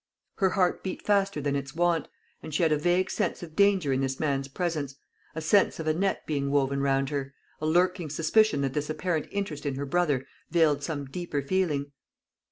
[0.37, 2.07] Her heart beat faster than its wont;
[2.41, 4.95] and she had a vague sense of danger in this man's presence
[5.35, 9.27] a sense of a net being woven round her, a lurking suspicion that this apparent
[9.29, 11.91] interest in her brother veiled some deeper feeling.